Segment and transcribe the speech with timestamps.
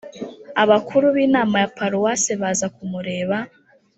[0.63, 3.37] abakuru b'inama ya paruwasi baza kumureba,